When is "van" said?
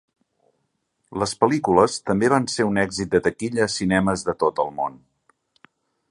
2.33-2.47